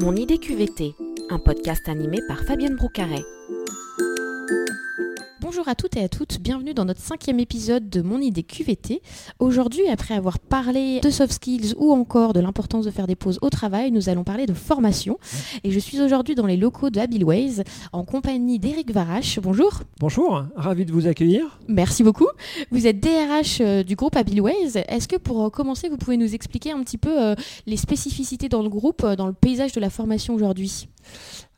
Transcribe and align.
Mon 0.00 0.16
idée 0.16 0.38
QVT, 0.38 0.94
un 1.28 1.38
podcast 1.38 1.86
animé 1.86 2.20
par 2.26 2.42
Fabienne 2.44 2.74
Broucaret. 2.74 3.22
Bonjour 5.60 5.72
à 5.72 5.74
toutes 5.74 5.96
et 5.98 6.02
à 6.02 6.08
toutes, 6.08 6.40
bienvenue 6.40 6.72
dans 6.72 6.86
notre 6.86 7.02
cinquième 7.02 7.38
épisode 7.38 7.90
de 7.90 8.00
Mon 8.00 8.18
idée 8.18 8.42
QVT. 8.42 9.02
Aujourd'hui, 9.40 9.90
après 9.90 10.14
avoir 10.14 10.38
parlé 10.38 11.00
de 11.00 11.10
soft 11.10 11.34
skills 11.34 11.74
ou 11.76 11.92
encore 11.92 12.32
de 12.32 12.40
l'importance 12.40 12.86
de 12.86 12.90
faire 12.90 13.06
des 13.06 13.14
pauses 13.14 13.38
au 13.42 13.50
travail, 13.50 13.90
nous 13.90 14.08
allons 14.08 14.24
parler 14.24 14.46
de 14.46 14.54
formation. 14.54 15.18
Et 15.62 15.70
je 15.70 15.78
suis 15.78 16.00
aujourd'hui 16.00 16.34
dans 16.34 16.46
les 16.46 16.56
locaux 16.56 16.88
de 16.88 16.98
Habilways 16.98 17.62
en 17.92 18.06
compagnie 18.06 18.58
d'Éric 18.58 18.90
Varache. 18.90 19.38
Bonjour. 19.38 19.82
Bonjour, 19.98 20.44
ravi 20.56 20.86
de 20.86 20.92
vous 20.92 21.06
accueillir. 21.06 21.60
Merci 21.68 22.04
beaucoup. 22.04 22.28
Vous 22.70 22.86
êtes 22.86 22.98
DRH 22.98 23.60
euh, 23.60 23.82
du 23.82 23.96
groupe 23.96 24.16
Habilways. 24.16 24.82
Est-ce 24.88 25.08
que 25.08 25.16
pour 25.16 25.44
euh, 25.44 25.50
commencer, 25.50 25.90
vous 25.90 25.98
pouvez 25.98 26.16
nous 26.16 26.34
expliquer 26.34 26.72
un 26.72 26.82
petit 26.82 26.96
peu 26.96 27.22
euh, 27.22 27.34
les 27.66 27.76
spécificités 27.76 28.48
dans 28.48 28.62
le 28.62 28.70
groupe, 28.70 29.04
dans 29.04 29.26
le 29.26 29.34
paysage 29.34 29.72
de 29.72 29.80
la 29.80 29.90
formation 29.90 30.32
aujourd'hui? 30.32 30.88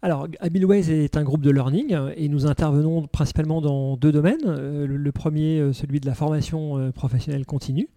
Alors, 0.04 0.26
Abilways 0.40 0.90
est 0.90 1.16
un 1.16 1.22
groupe 1.22 1.42
de 1.42 1.50
learning 1.52 1.96
et 2.16 2.28
nous 2.28 2.46
intervenons 2.46 3.06
principalement 3.06 3.60
dans 3.60 3.96
deux 3.96 4.10
domaines. 4.10 4.40
Euh, 4.46 4.84
le 4.84 5.12
premier, 5.12 5.60
euh, 5.60 5.72
celui 5.72 6.00
de 6.00 6.06
la 6.06 6.14
formation 6.14 6.76
euh, 6.76 6.90
professionnelle 6.90 7.46
continue. 7.46 7.88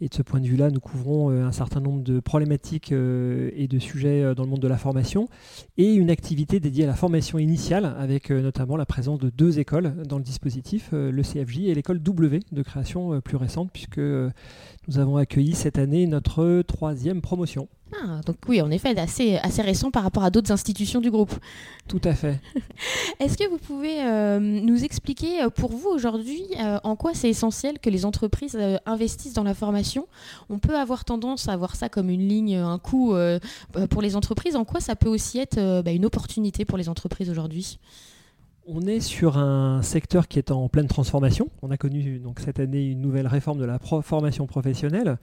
Et 0.00 0.08
de 0.08 0.14
ce 0.14 0.22
point 0.22 0.38
de 0.38 0.46
vue-là, 0.46 0.70
nous 0.70 0.78
couvrons 0.78 1.28
un 1.28 1.52
certain 1.52 1.80
nombre 1.80 2.02
de 2.02 2.20
problématiques 2.20 2.90
et 2.90 3.68
de 3.68 3.78
sujets 3.78 4.34
dans 4.34 4.44
le 4.44 4.48
monde 4.48 4.60
de 4.60 4.66
la 4.66 4.78
formation 4.78 5.28
et 5.76 5.92
une 5.92 6.08
activité 6.08 6.58
dédiée 6.58 6.84
à 6.84 6.86
la 6.86 6.94
formation 6.94 7.38
initiale 7.38 7.94
avec 7.98 8.30
notamment 8.30 8.78
la 8.78 8.86
présence 8.86 9.18
de 9.18 9.28
deux 9.28 9.58
écoles 9.58 9.92
dans 10.08 10.16
le 10.16 10.24
dispositif, 10.24 10.88
le 10.92 11.22
CFJ 11.22 11.64
et 11.66 11.74
l'école 11.74 12.00
W 12.00 12.40
de 12.50 12.62
création 12.62 13.20
plus 13.20 13.36
récente 13.36 13.68
puisque 13.74 13.98
nous 13.98 14.98
avons 14.98 15.18
accueilli 15.18 15.52
cette 15.52 15.78
année 15.78 16.06
notre 16.06 16.62
troisième 16.62 17.20
promotion. 17.20 17.68
Ah, 17.92 18.20
donc 18.24 18.36
oui, 18.48 18.62
en 18.62 18.70
effet, 18.70 18.96
assez, 18.98 19.36
assez 19.36 19.62
récent 19.62 19.90
par 19.90 20.04
rapport 20.04 20.22
à 20.22 20.30
d'autres 20.30 20.52
institutions 20.52 21.00
du 21.00 21.10
groupe. 21.10 21.32
Tout 21.88 22.00
à 22.04 22.14
fait. 22.14 22.40
Est-ce 23.20 23.36
que 23.36 23.48
vous 23.48 23.58
pouvez 23.58 24.00
euh, 24.00 24.38
nous 24.38 24.84
expliquer 24.84 25.42
euh, 25.42 25.50
pour 25.50 25.72
vous 25.72 25.88
aujourd'hui 25.88 26.44
euh, 26.58 26.78
en 26.84 26.94
quoi 26.94 27.14
c'est 27.14 27.28
essentiel 27.28 27.80
que 27.80 27.90
les 27.90 28.04
entreprises 28.04 28.56
investissent 28.86 29.32
dans 29.32 29.42
la 29.42 29.54
formation? 29.54 30.06
On 30.50 30.58
peut 30.58 30.76
avoir 30.76 31.04
tendance 31.04 31.48
à 31.48 31.56
voir 31.56 31.74
ça 31.74 31.88
comme 31.88 32.10
une 32.10 32.28
ligne, 32.28 32.56
un 32.56 32.78
coût 32.78 33.14
pour 33.90 34.02
les 34.02 34.16
entreprises. 34.16 34.56
En 34.56 34.64
quoi 34.64 34.80
ça 34.80 34.94
peut 34.94 35.08
aussi 35.08 35.38
être 35.38 35.82
bah, 35.82 35.90
une 35.90 36.04
opportunité 36.04 36.64
pour 36.64 36.78
les 36.78 36.88
entreprises 36.88 37.30
aujourd'hui? 37.30 37.78
On 38.72 38.82
est 38.82 39.00
sur 39.00 39.36
un 39.36 39.82
secteur 39.82 40.28
qui 40.28 40.38
est 40.38 40.50
en 40.50 40.68
pleine 40.68 40.86
transformation. 40.86 41.50
On 41.62 41.70
a 41.70 41.76
connu 41.76 42.22
cette 42.38 42.60
année 42.60 42.86
une 42.86 43.00
nouvelle 43.00 43.26
réforme 43.26 43.58
de 43.58 43.64
la 43.64 43.78
formation 43.78 44.46
professionnelle 44.46 45.18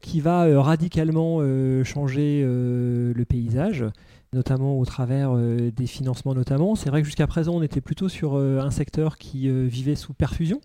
qui 0.00 0.20
va 0.20 0.44
euh, 0.44 0.60
radicalement 0.60 1.38
euh, 1.40 1.84
changer 1.84 2.42
euh, 2.42 3.12
le 3.14 3.24
paysage 3.26 3.84
notamment 4.32 4.78
au 4.78 4.84
travers 4.84 5.34
des 5.34 5.86
financements 5.88 6.34
notamment. 6.34 6.76
C'est 6.76 6.88
vrai 6.88 7.00
que 7.00 7.06
jusqu'à 7.06 7.26
présent, 7.26 7.56
on 7.56 7.62
était 7.62 7.80
plutôt 7.80 8.08
sur 8.08 8.36
un 8.36 8.70
secteur 8.70 9.18
qui 9.18 9.50
vivait 9.50 9.96
sous 9.96 10.12
perfusion, 10.12 10.60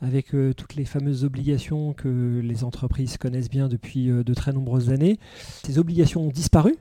avec 0.00 0.28
toutes 0.56 0.76
les 0.76 0.86
fameuses 0.86 1.22
obligations 1.22 1.92
que 1.92 2.40
les 2.42 2.64
entreprises 2.64 3.18
connaissent 3.18 3.50
bien 3.50 3.68
depuis 3.68 4.06
de 4.06 4.32
très 4.32 4.54
nombreuses 4.54 4.88
années. 4.88 5.18
Ces 5.62 5.78
obligations 5.78 6.22
ont 6.22 6.30
disparu 6.30 6.74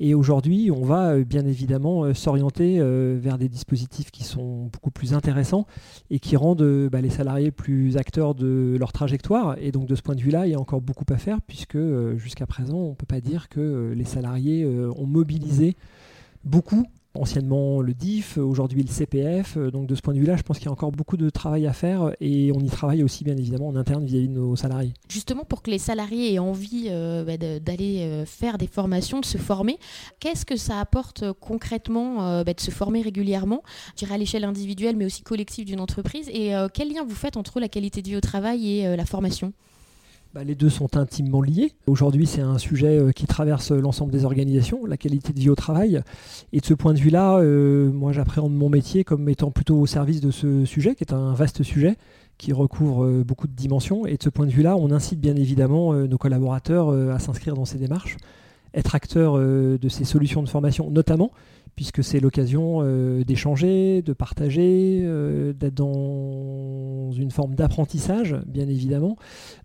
et 0.00 0.14
aujourd'hui, 0.14 0.70
on 0.70 0.84
va 0.84 1.14
euh, 1.14 1.24
bien 1.24 1.44
évidemment 1.44 2.04
euh, 2.04 2.14
s'orienter 2.14 2.76
euh, 2.78 3.18
vers 3.20 3.36
des 3.36 3.48
dispositifs 3.48 4.10
qui 4.12 4.22
sont 4.22 4.66
beaucoup 4.72 4.92
plus 4.92 5.12
intéressants 5.12 5.66
et 6.10 6.20
qui 6.20 6.36
rendent 6.36 6.88
bah, 6.90 7.00
les 7.00 7.10
salariés 7.10 7.50
plus 7.50 7.96
acteurs 7.96 8.34
de 8.34 8.76
leur 8.78 8.92
trajectoire. 8.92 9.56
Et 9.58 9.72
donc 9.72 9.86
de 9.86 9.94
ce 9.96 10.02
point 10.02 10.14
de 10.14 10.20
vue-là, 10.20 10.46
il 10.46 10.52
y 10.52 10.54
a 10.54 10.60
encore 10.60 10.80
beaucoup 10.80 11.04
à 11.08 11.16
faire 11.16 11.40
puisque 11.42 11.78
jusqu'à 12.16 12.46
présent, 12.46 12.76
on 12.76 12.90
ne 12.90 12.94
peut 12.94 13.06
pas 13.06 13.20
dire 13.20 13.48
que 13.48 13.92
les 13.96 14.04
salariés 14.04 14.64
ont 14.66 15.06
mobilisé 15.06 15.76
beaucoup 16.44 16.86
anciennement 17.20 17.80
le 17.80 17.94
DIF, 17.94 18.38
aujourd'hui 18.38 18.82
le 18.82 18.88
CPF. 18.88 19.56
Euh, 19.56 19.70
donc 19.70 19.86
de 19.86 19.94
ce 19.94 20.02
point 20.02 20.14
de 20.14 20.18
vue-là, 20.18 20.36
je 20.36 20.42
pense 20.42 20.58
qu'il 20.58 20.66
y 20.66 20.68
a 20.68 20.72
encore 20.72 20.92
beaucoup 20.92 21.16
de 21.16 21.30
travail 21.30 21.66
à 21.66 21.72
faire 21.72 22.12
et 22.20 22.52
on 22.54 22.60
y 22.60 22.68
travaille 22.68 23.02
aussi 23.02 23.24
bien 23.24 23.36
évidemment 23.36 23.68
en 23.68 23.76
interne 23.76 24.04
vis-à-vis 24.04 24.28
de 24.28 24.34
nos 24.34 24.56
salariés. 24.56 24.92
Justement 25.08 25.44
pour 25.44 25.62
que 25.62 25.70
les 25.70 25.78
salariés 25.78 26.34
aient 26.34 26.38
envie 26.38 26.86
euh, 26.88 27.24
bah, 27.24 27.36
d'aller 27.36 28.02
euh, 28.02 28.24
faire 28.24 28.58
des 28.58 28.66
formations, 28.66 29.20
de 29.20 29.26
se 29.26 29.38
former, 29.38 29.78
qu'est-ce 30.20 30.46
que 30.46 30.56
ça 30.56 30.80
apporte 30.80 31.32
concrètement 31.40 32.42
bah, 32.44 32.54
de 32.54 32.60
se 32.60 32.70
former 32.70 33.02
régulièrement, 33.02 33.62
je 33.90 34.04
dirais 34.04 34.14
à 34.14 34.18
l'échelle 34.18 34.44
individuelle 34.44 34.96
mais 34.96 35.04
aussi 35.04 35.22
collective 35.22 35.66
d'une 35.66 35.80
entreprise? 35.80 36.28
Et 36.32 36.52
quel 36.72 36.92
lien 36.92 37.04
vous 37.04 37.14
faites 37.14 37.36
entre 37.36 37.60
la 37.60 37.68
qualité 37.68 38.02
de 38.02 38.08
vie 38.08 38.16
au 38.16 38.20
travail 38.20 38.68
et 38.68 38.96
la 38.96 39.04
formation? 39.04 39.52
Bah, 40.38 40.44
les 40.44 40.54
deux 40.54 40.70
sont 40.70 40.96
intimement 40.96 41.42
liés. 41.42 41.72
Aujourd'hui, 41.88 42.24
c'est 42.24 42.42
un 42.42 42.58
sujet 42.58 42.96
euh, 42.96 43.10
qui 43.10 43.26
traverse 43.26 43.72
l'ensemble 43.72 44.12
des 44.12 44.24
organisations, 44.24 44.86
la 44.86 44.96
qualité 44.96 45.32
de 45.32 45.40
vie 45.40 45.50
au 45.50 45.56
travail. 45.56 46.00
Et 46.52 46.60
de 46.60 46.64
ce 46.64 46.74
point 46.74 46.94
de 46.94 47.00
vue-là, 47.00 47.38
euh, 47.38 47.90
moi, 47.90 48.12
j'appréhende 48.12 48.54
mon 48.54 48.68
métier 48.68 49.02
comme 49.02 49.28
étant 49.28 49.50
plutôt 49.50 49.80
au 49.80 49.86
service 49.86 50.20
de 50.20 50.30
ce 50.30 50.64
sujet, 50.64 50.94
qui 50.94 51.02
est 51.02 51.12
un 51.12 51.34
vaste 51.34 51.64
sujet 51.64 51.96
qui 52.36 52.52
recouvre 52.52 53.04
euh, 53.04 53.24
beaucoup 53.26 53.48
de 53.48 53.52
dimensions. 53.52 54.06
Et 54.06 54.16
de 54.16 54.22
ce 54.22 54.28
point 54.28 54.46
de 54.46 54.52
vue-là, 54.52 54.76
on 54.76 54.92
incite 54.92 55.18
bien 55.18 55.34
évidemment 55.34 55.92
nos 55.92 56.18
collaborateurs 56.18 56.90
à 56.90 57.18
s'inscrire 57.18 57.54
dans 57.54 57.64
ces 57.64 57.78
démarches, 57.78 58.16
être 58.74 58.94
acteurs 58.94 59.36
de 59.38 59.88
ces 59.88 60.04
solutions 60.04 60.44
de 60.44 60.48
formation, 60.48 60.88
notamment 60.88 61.32
puisque 61.78 62.02
c'est 62.02 62.18
l'occasion 62.18 62.80
euh, 62.82 63.22
d'échanger, 63.22 64.02
de 64.02 64.12
partager, 64.12 65.02
euh, 65.04 65.52
d'être 65.52 65.74
dans 65.74 67.12
une 67.12 67.30
forme 67.30 67.54
d'apprentissage, 67.54 68.34
bien 68.48 68.66
évidemment. 68.68 69.16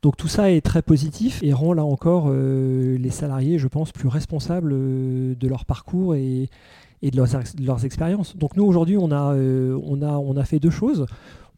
Donc 0.04 0.16
tout 0.16 0.28
ça 0.28 0.52
est 0.52 0.62
très 0.62 0.84
positif 0.84 1.42
et 1.42 1.54
rend 1.54 1.74
là 1.74 1.84
encore 1.84 2.26
euh, 2.28 3.00
les 3.00 3.10
salariés, 3.10 3.58
je 3.58 3.68
pense, 3.68 3.92
plus 3.92 4.10
responsables 4.10 4.70
de 4.70 5.48
leur 5.48 5.66
parcours 5.66 6.14
et, 6.14 6.52
de, 7.02 7.18
leurs, 7.66 7.84
expériences. 7.84 8.38
Donc 8.38 8.58
nous, 8.58 8.64
aujourd'hui, 8.64 8.96
on 8.96 9.06
on, 9.06 10.02
a, 10.04 10.12
on 10.20 10.38
a 10.38 10.44
fait 10.44 10.60
deux 10.60 10.70
choses. 10.70 11.08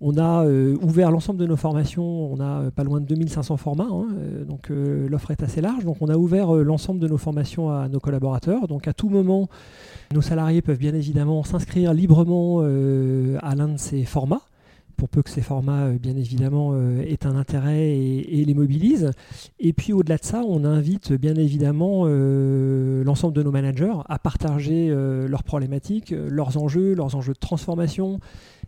On 0.02 0.18
a 0.18 0.46
ouvert 0.46 1.10
l'ensemble 1.10 1.40
de 1.40 1.46
nos 1.46 1.56
formations, 1.56 2.04
on 2.04 2.40
a 2.42 2.70
pas 2.72 2.84
loin 2.84 3.00
de 3.00 3.06
2500 3.06 3.56
formats, 3.56 3.88
hein, 3.90 4.08
donc 4.46 4.70
l'offre 4.70 5.32
est 5.32 5.42
assez 5.42 5.62
large. 5.62 5.86
Donc 5.86 5.98
on 6.02 6.10
a 6.10 6.18
ouvert 6.18 6.54
l'ensemble 6.54 7.00
de 7.00 7.08
nos 7.08 7.18
formations 7.18 7.72
à 7.72 7.88
nos 7.88 8.00
collaborateurs. 8.02 8.68
Donc 8.68 8.88
à 8.90 8.94
tout 8.94 9.08
moment, 9.08 9.48
nos 10.14 10.22
salariés 10.22 10.62
peuvent 10.62 10.78
bien 10.78 10.94
évidemment 10.94 11.44
s'inscrire 11.44 11.94
librement 11.94 12.60
euh, 12.62 13.38
à 13.42 13.56
l'un 13.56 13.70
de 13.70 13.78
ces 13.78 14.04
formats 14.04 14.42
pour 14.98 15.10
peu 15.10 15.22
que 15.22 15.30
ces 15.30 15.42
formats, 15.42 15.88
euh, 15.88 15.98
bien 15.98 16.16
évidemment, 16.16 16.72
euh, 16.74 17.02
aient 17.02 17.26
un 17.26 17.36
intérêt 17.36 17.90
et, 17.90 18.46
les 18.46 18.54
mobilisent. 18.54 19.12
Et 19.60 19.74
puis 19.74 19.92
au-delà 19.92 20.16
de 20.18 20.24
ça, 20.24 20.44
on 20.48 20.64
invite 20.64 21.12
bien 21.12 21.36
évidemment 21.36 22.06
l'ensemble 22.06 23.34
de 23.34 23.44
nos 23.44 23.52
managers 23.52 23.94
à 24.08 24.20
partager 24.20 24.90
leurs 25.28 25.44
problématiques, 25.44 26.12
leurs 26.12 26.58
enjeux, 26.58 26.94
leurs 26.94 27.16
enjeux 27.16 27.34
de 27.34 27.40
transformation, 27.40 28.20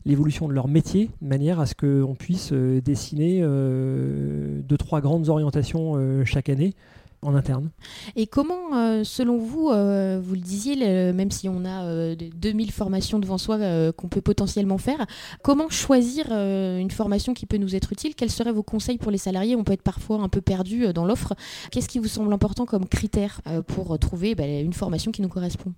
l'évolution 0.08 0.48
de 0.48 0.54
leur 0.54 0.68
métier, 0.68 1.10
de 1.22 1.28
manière 1.28 1.60
à 1.60 1.66
ce 1.66 1.76
qu'on 1.76 2.16
puisse 2.16 2.52
dessiner 2.52 3.42
deux, 3.42 4.78
trois 4.78 5.02
grandes 5.02 5.30
orientations 5.30 6.24
chaque 6.26 6.50
année 6.50 6.74
en 7.22 7.36
interne. 7.36 7.70
Et 8.16 8.28
comment, 8.28 8.76
euh, 8.76 9.04
selon 9.04 9.38
vous, 9.38 9.70
euh, 9.70 10.20
vous 10.24 10.36
le 10.36 10.42
disiez, 10.42 10.76
même 11.14 11.32
si 11.32 11.50
on 11.50 11.66
a 11.66 12.16
2000 12.16 12.70
euh, 12.70 12.72
formations 12.72 13.20
devant 13.20 13.38
soi 13.38 13.58
qu'on 13.94 14.08
peut 14.08 14.22
potentiellement 14.22 14.78
faire, 14.78 15.06
comment 15.44 15.70
choisir 15.70 16.32
une 16.32 16.92
formation 16.92 17.34
qui 17.34 17.46
peut 17.46 17.58
nous 17.58 17.76
être 17.76 17.92
utile? 17.92 18.16
Quels 18.16 18.32
seraient 18.32 18.52
vos 18.52 18.64
conseils 18.64 18.98
pour 18.98 19.12
les 19.12 19.18
salariés? 19.18 19.56
On 19.56 19.64
peut 19.64 19.74
être 19.74 19.84
parfois 19.84 20.18
un 20.22 20.30
peu 20.30 20.42
perdu 20.42 20.92
dans 20.94 21.06
l'offre. 21.06 21.34
Qu'est-ce 21.72 21.90
qui 21.90 22.00
vous 22.00 22.08
semble 22.08 22.32
important 22.34 22.66
comme 22.66 22.86
critère 22.86 23.42
pour 23.68 23.98
trouver 24.00 24.36
bah, 24.36 24.48
une 24.48 24.74
formation 24.74 25.12
qui 25.12 25.22
nous 25.22 25.30
correspond? 25.30 25.74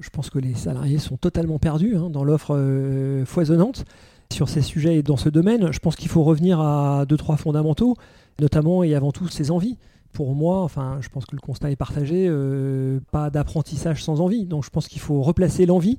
Je 0.00 0.10
pense 0.10 0.30
que 0.30 0.38
les 0.38 0.54
salariés 0.54 0.98
sont 0.98 1.16
totalement 1.16 1.58
perdus 1.58 1.96
hein, 1.96 2.10
dans 2.10 2.24
l'offre 2.24 3.22
foisonnante 3.24 3.84
sur 4.32 4.48
ces 4.48 4.62
sujets 4.62 4.96
et 4.96 5.02
dans 5.02 5.16
ce 5.16 5.28
domaine. 5.28 5.70
Je 5.70 5.78
pense 5.78 5.96
qu'il 5.96 6.08
faut 6.08 6.24
revenir 6.24 6.60
à 6.60 7.06
deux, 7.06 7.16
trois 7.16 7.36
fondamentaux, 7.36 7.96
notamment 8.40 8.82
et 8.82 8.94
avant 8.94 9.12
tout 9.12 9.28
ses 9.28 9.50
envies 9.50 9.76
pour 10.14 10.34
moi, 10.34 10.62
enfin, 10.62 10.98
je 11.00 11.08
pense 11.10 11.26
que 11.26 11.34
le 11.36 11.40
constat 11.40 11.70
est 11.70 11.76
partagé, 11.76 12.26
euh, 12.28 13.00
pas 13.10 13.28
d'apprentissage 13.28 14.02
sans 14.02 14.22
envie. 14.22 14.46
Donc 14.46 14.64
je 14.64 14.70
pense 14.70 14.88
qu'il 14.88 15.00
faut 15.00 15.20
replacer 15.20 15.66
l'envie 15.66 15.98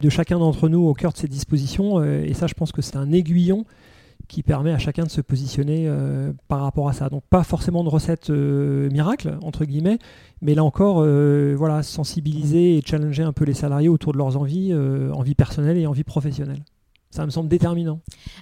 de 0.00 0.08
chacun 0.08 0.38
d'entre 0.38 0.68
nous 0.68 0.80
au 0.80 0.94
cœur 0.94 1.12
de 1.12 1.18
ces 1.18 1.28
dispositions. 1.28 2.00
Euh, 2.00 2.24
et 2.24 2.34
ça, 2.34 2.48
je 2.48 2.54
pense 2.54 2.72
que 2.72 2.82
c'est 2.82 2.96
un 2.96 3.12
aiguillon 3.12 3.66
qui 4.30 4.42
permet 4.42 4.72
à 4.72 4.78
chacun 4.78 5.04
de 5.04 5.10
se 5.10 5.20
positionner 5.20 5.84
euh, 5.86 6.32
par 6.48 6.60
rapport 6.62 6.88
à 6.88 6.92
ça. 6.92 7.08
Donc 7.08 7.24
pas 7.28 7.42
forcément 7.42 7.84
de 7.84 7.88
recette 7.88 8.30
miracle, 8.30 9.36
entre 9.42 9.64
guillemets, 9.64 9.98
mais 10.40 10.54
là 10.54 10.64
encore, 10.64 11.04
voilà, 11.56 11.82
sensibiliser 11.82 12.76
et 12.76 12.82
challenger 12.84 13.22
un 13.22 13.32
peu 13.32 13.44
les 13.44 13.54
salariés 13.54 13.88
autour 13.88 14.12
de 14.12 14.18
leurs 14.18 14.36
envies, 14.36 14.74
envies 15.12 15.34
personnelles 15.34 15.78
et 15.78 15.86
envies 15.86 16.04
professionnelles. 16.04 16.62
Ça 17.10 17.26
me 17.26 17.30
semble 17.30 17.48
déterminant. 17.48 18.00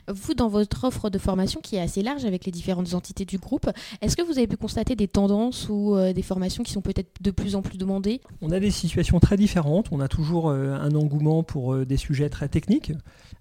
Vous, 0.08 0.34
dans 0.34 0.48
votre 0.48 0.84
offre 0.84 1.08
de 1.08 1.16
formation 1.16 1.60
qui 1.62 1.76
est 1.76 1.80
assez 1.80 2.02
large 2.02 2.26
avec 2.26 2.44
les 2.44 2.52
différentes 2.52 2.92
entités 2.92 3.24
du 3.24 3.38
groupe, 3.38 3.70
est-ce 4.02 4.14
que 4.14 4.20
vous 4.20 4.32
avez 4.32 4.46
pu 4.46 4.58
constater 4.58 4.94
des 4.94 5.08
tendances 5.08 5.68
ou 5.70 5.96
euh, 5.96 6.12
des 6.12 6.20
formations 6.20 6.62
qui 6.62 6.72
sont 6.72 6.82
peut-être 6.82 7.10
de 7.22 7.30
plus 7.30 7.54
en 7.54 7.62
plus 7.62 7.78
demandées? 7.78 8.20
On 8.42 8.50
a 8.50 8.60
des 8.60 8.70
situations 8.70 9.20
très 9.20 9.38
différentes. 9.38 9.88
On 9.90 10.00
a 10.00 10.08
toujours 10.08 10.50
euh, 10.50 10.74
un 10.74 10.94
engouement 10.94 11.42
pour 11.42 11.72
euh, 11.72 11.86
des 11.86 11.96
sujets 11.96 12.28
très 12.28 12.48
techniques, 12.48 12.92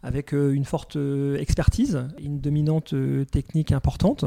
avec 0.02 0.32
une 0.32 0.64
forte 0.64 0.98
expertise, 1.38 2.06
une 2.24 2.40
dominante 2.40 2.94
technique 3.30 3.74
importante. 3.74 4.24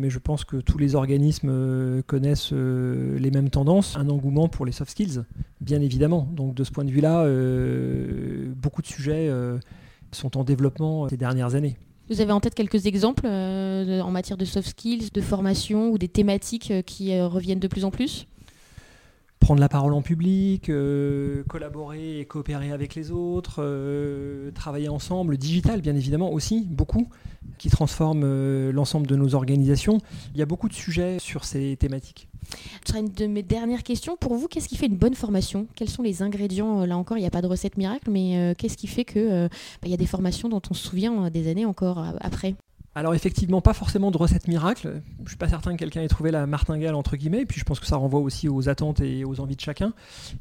Mais 0.00 0.10
je 0.10 0.20
pense 0.20 0.44
que 0.44 0.58
tous 0.58 0.78
les 0.78 0.94
organismes 0.94 2.02
connaissent 2.02 2.52
les 2.52 3.30
mêmes 3.30 3.50
tendances. 3.50 3.96
Un 3.96 4.08
engouement 4.10 4.48
pour 4.48 4.66
les 4.66 4.72
soft 4.72 4.90
skills, 4.90 5.24
bien 5.60 5.80
évidemment. 5.80 6.28
Donc 6.32 6.54
de 6.54 6.62
ce 6.62 6.70
point 6.70 6.84
de 6.84 6.90
vue-là, 6.90 7.24
beaucoup 8.54 8.82
de 8.82 8.86
sujets 8.86 9.30
sont 10.12 10.36
en 10.36 10.44
développement 10.44 11.08
ces 11.08 11.16
dernières 11.16 11.54
années. 11.54 11.76
Vous 12.08 12.20
avez 12.20 12.32
en 12.32 12.40
tête 12.40 12.54
quelques 12.54 12.86
exemples 12.86 13.26
en 13.26 14.10
matière 14.10 14.36
de 14.36 14.44
soft 14.44 14.68
skills, 14.68 15.10
de 15.12 15.20
formation 15.20 15.90
ou 15.90 15.98
des 15.98 16.08
thématiques 16.08 16.72
qui 16.86 17.20
reviennent 17.20 17.58
de 17.58 17.68
plus 17.68 17.84
en 17.84 17.90
plus? 17.90 18.26
Prendre 19.46 19.60
la 19.60 19.68
parole 19.68 19.94
en 19.94 20.02
public, 20.02 20.68
euh, 20.70 21.44
collaborer 21.44 22.18
et 22.18 22.24
coopérer 22.24 22.72
avec 22.72 22.96
les 22.96 23.12
autres, 23.12 23.58
euh, 23.60 24.50
travailler 24.50 24.88
ensemble, 24.88 25.36
digital 25.36 25.82
bien 25.82 25.94
évidemment 25.94 26.32
aussi, 26.32 26.66
beaucoup, 26.68 27.06
qui 27.56 27.70
transforme 27.70 28.22
euh, 28.24 28.72
l'ensemble 28.72 29.06
de 29.06 29.14
nos 29.14 29.36
organisations. 29.36 29.98
Il 30.34 30.40
y 30.40 30.42
a 30.42 30.46
beaucoup 30.46 30.68
de 30.68 30.74
sujets 30.74 31.20
sur 31.20 31.44
ces 31.44 31.76
thématiques. 31.76 32.26
Ce 32.84 32.88
sera 32.88 32.98
une 32.98 33.12
de 33.12 33.26
mes 33.28 33.44
dernières 33.44 33.84
questions. 33.84 34.16
Pour 34.16 34.34
vous, 34.34 34.48
qu'est-ce 34.48 34.68
qui 34.68 34.76
fait 34.76 34.86
une 34.86 34.96
bonne 34.96 35.14
formation? 35.14 35.68
Quels 35.76 35.90
sont 35.90 36.02
les 36.02 36.22
ingrédients? 36.22 36.84
Là 36.84 36.96
encore, 36.96 37.16
il 37.16 37.20
n'y 37.20 37.28
a 37.28 37.30
pas 37.30 37.42
de 37.42 37.46
recette 37.46 37.76
miracle, 37.76 38.10
mais 38.10 38.52
qu'est-ce 38.58 38.76
qui 38.76 38.88
fait 38.88 39.04
qu'il 39.04 39.48
bah, 39.80 39.88
y 39.88 39.94
a 39.94 39.96
des 39.96 40.06
formations 40.06 40.48
dont 40.48 40.62
on 40.68 40.74
se 40.74 40.88
souvient 40.88 41.30
des 41.30 41.46
années 41.46 41.66
encore 41.66 42.04
après? 42.20 42.56
Alors 42.96 43.14
effectivement, 43.14 43.60
pas 43.60 43.74
forcément 43.74 44.10
de 44.10 44.16
recette 44.16 44.48
miracle. 44.48 45.02
Je 45.18 45.22
ne 45.24 45.28
suis 45.28 45.36
pas 45.36 45.50
certain 45.50 45.74
que 45.74 45.76
quelqu'un 45.76 46.00
ait 46.00 46.08
trouvé 46.08 46.30
la 46.30 46.46
martingale 46.46 46.94
entre 46.94 47.16
guillemets. 47.16 47.44
puis 47.44 47.60
je 47.60 47.64
pense 47.64 47.78
que 47.78 47.84
ça 47.84 47.96
renvoie 47.96 48.20
aussi 48.20 48.48
aux 48.48 48.70
attentes 48.70 49.02
et 49.02 49.22
aux 49.26 49.38
envies 49.38 49.54
de 49.54 49.60
chacun. 49.60 49.92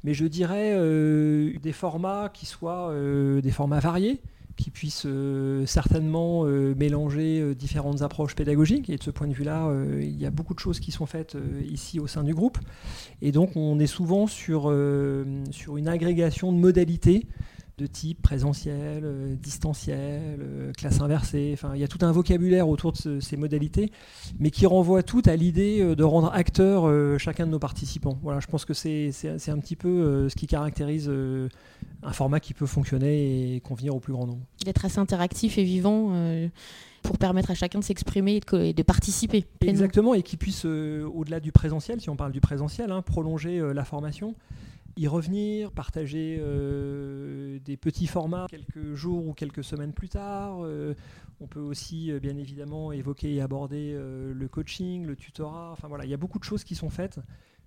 Mais 0.06 0.14
je 0.14 0.26
dirais 0.26 0.72
euh, 0.74 1.52
des 1.62 1.74
formats 1.74 2.30
qui 2.34 2.46
soient 2.46 2.92
euh, 2.92 3.42
des 3.42 3.52
formats 3.52 3.82
variés, 3.82 4.22
qui 4.56 4.70
puissent 4.70 5.06
euh, 5.06 5.66
certainement 5.66 6.46
mélanger 6.46 7.54
différentes 7.56 8.04
approches 8.04 8.36
pédagogiques. 8.36 8.90
Et 8.90 8.96
de 8.96 9.04
ce 9.04 9.12
point 9.12 9.28
de 9.28 9.34
vue-là, 9.34 9.70
il 10.00 10.18
y 10.18 10.26
a 10.26 10.32
beaucoup 10.32 10.54
de 10.54 10.60
choses 10.60 10.80
qui 10.80 10.94
sont 10.94 11.06
faites 11.06 11.36
ici 11.70 12.00
au 12.00 12.08
sein 12.08 12.24
du 12.24 12.34
groupe. 12.34 12.58
Et 13.22 13.34
donc 13.34 13.58
on 13.58 13.82
est 13.82 13.86
souvent 13.86 14.28
sur 14.28 14.70
une 14.72 15.88
agrégation 15.90 16.54
de 16.54 16.58
modalités 16.58 17.28
de 17.78 17.88
type 17.88 18.22
présentiel, 18.22 19.02
euh, 19.04 19.36
distanciel, 19.36 20.40
euh, 20.40 20.72
classe 20.74 21.02
inversée. 21.02 21.52
Enfin, 21.54 21.72
il 21.76 21.82
y 21.82 21.84
a 21.84 21.90
tout 21.90 21.98
un 22.02 22.12
vocabulaire 22.12 22.70
autour 22.70 22.94
de 22.94 23.20
ces 23.20 23.38
modalités, 23.38 23.92
mais 24.40 24.50
qui 24.50 24.66
renvoie 24.66 25.04
tout 25.04 25.22
à 25.26 25.36
l'idée 25.36 25.82
euh, 25.82 25.96
de 25.96 26.04
rendre 26.04 26.32
acteur 26.34 26.86
chacun 27.20 27.46
de 27.46 27.52
nos 27.52 27.60
participants. 27.60 28.18
Voilà, 28.24 28.40
je 28.40 28.48
pense 28.48 28.64
que 28.66 28.74
c'est 28.74 29.10
un 29.50 29.60
petit 29.60 29.76
peu 29.76 30.30
ce 30.30 30.36
qui 30.36 30.48
caractérise 30.48 31.10
un 31.10 32.14
format 32.14 32.40
qui 32.40 32.54
peut 32.54 32.66
fonctionner 32.66 33.56
et 33.56 33.60
convenir 33.62 33.96
au 33.96 34.00
plus 34.00 34.14
grand 34.14 34.28
nombre. 34.28 34.42
D'être 34.64 34.86
assez 34.86 35.00
interactif 35.00 35.58
et 35.58 35.64
vivant 35.64 36.12
pour 37.04 37.18
permettre 37.18 37.52
à 37.52 37.56
chacun 37.56 37.80
de 37.80 37.84
s'exprimer 37.84 38.42
et, 38.54 38.74
de 38.74 38.84
participer. 38.84 39.46
Exactement, 39.62 40.14
et 40.14 40.24
qui 40.24 40.38
puisse, 40.38 40.66
au-delà 40.66 41.40
du 41.40 41.52
présentiel, 41.52 42.02
si 42.02 42.10
on 42.10 42.16
parle 42.16 42.32
du 42.32 42.42
présentiel, 42.42 42.92
hein, 42.92 43.02
prolonger 43.02 43.62
la 43.74 43.86
formation 43.86 44.36
y 44.98 45.08
revenir, 45.08 45.72
partager 45.72 46.38
euh, 46.40 47.60
des 47.60 47.78
petits 47.78 48.08
formats 48.08 48.48
quelques 48.50 48.94
jours 48.94 49.28
ou 49.28 49.34
quelques 49.34 49.64
semaines 49.64 49.94
plus 49.94 50.10
tard. 50.10 50.60
Euh, 50.64 50.94
on 51.42 51.48
peut 51.48 51.60
aussi 51.60 52.12
euh, 52.12 52.20
bien 52.20 52.38
évidemment 52.38 52.92
évoquer 52.92 53.34
et 53.34 53.42
aborder 53.42 53.94
le 53.98 54.48
coaching, 54.48 55.06
le 55.06 55.16
tutorat. 55.16 55.72
Enfin 55.72 55.88
voilà, 55.88 56.06
il 56.06 56.12
y 56.12 56.14
a 56.14 56.18
beaucoup 56.18 56.40
de 56.40 56.44
choses 56.44 56.64
qui 56.64 56.76
sont 56.76 56.90
faites 56.90 57.20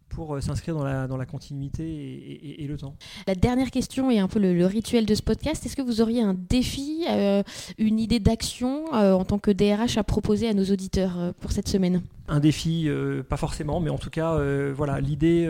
pour 0.08 0.34
euh, 0.34 0.40
s'inscrire 0.40 0.74
dans 0.74 0.84
la, 0.84 1.06
dans 1.06 1.16
la 1.16 1.26
continuité 1.26 2.62
et, 2.62 2.66
le 2.66 2.76
temps. 2.76 2.94
La 3.26 3.34
dernière 3.34 3.70
question 3.70 4.10
est 4.10 4.18
un 4.18 4.28
peu 4.28 4.38
le, 4.38 4.66
rituel 4.66 5.06
de 5.06 5.14
ce 5.14 5.22
podcast. 5.22 5.64
Est-ce 5.64 5.76
que 5.76 5.82
vous 5.82 6.00
auriez 6.00 6.22
un 6.22 6.34
défi, 6.34 7.04
euh, 7.08 7.42
une 7.78 7.98
idée 7.98 8.20
d'action 8.20 8.92
euh, 8.94 9.12
en 9.12 9.24
tant 9.24 9.38
que 9.38 9.50
DRH 9.50 9.96
à 9.96 10.04
proposer 10.04 10.48
à 10.48 10.54
nos 10.54 10.64
auditeurs 10.64 11.32
pour 11.40 11.52
cette 11.52 11.68
semaine? 11.68 12.02
Un 12.30 12.40
défi, 12.40 12.90
pas 13.30 13.38
forcément, 13.38 13.80
mais 13.80 13.88
en 13.88 13.96
tout 13.96 14.10
cas, 14.10 14.38
voilà, 14.74 15.00
l'idée 15.00 15.48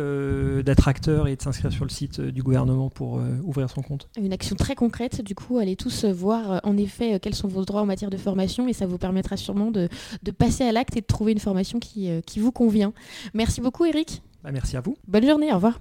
d'être 0.64 0.86
acteur 0.86 1.26
et 1.26 1.34
de 1.34 1.42
s'inscrire 1.42 1.72
sur 1.72 1.84
le 1.84 1.90
site 1.90 2.20
du 2.20 2.40
gouvernement 2.44 2.88
pour 2.88 3.20
ouvrir 3.42 3.68
son 3.68 3.82
compte. 3.82 4.08
Une 4.16 4.32
action 4.32 4.54
très 4.54 4.76
concrète, 4.76 5.20
du 5.20 5.34
coup, 5.34 5.58
allez 5.58 5.74
tous 5.74 6.04
voir 6.04 6.60
en 6.62 6.76
effet 6.76 7.18
quels 7.18 7.34
sont 7.34 7.48
vos 7.48 7.64
droits 7.64 7.80
en 7.80 7.86
matière 7.86 8.10
de 8.10 8.16
formation 8.16 8.68
et 8.68 8.72
ça 8.72 8.86
vous 8.86 8.98
permettra 8.98 9.36
sûrement 9.36 9.72
de, 9.72 9.88
de 10.22 10.30
passer 10.30 10.62
à 10.62 10.70
l'acte 10.70 10.96
et 10.96 11.00
de 11.00 11.06
trouver 11.06 11.32
une 11.32 11.40
formation 11.40 11.80
qui, 11.80 12.10
qui 12.24 12.38
vous 12.38 12.52
convient. 12.52 12.92
Merci 13.34 13.60
beaucoup, 13.60 13.84
Eric. 13.84 14.22
Bah, 14.42 14.50
merci 14.52 14.76
à 14.76 14.80
vous. 14.80 14.96
Bonne 15.06 15.26
journée, 15.26 15.52
au 15.52 15.56
revoir. 15.56 15.80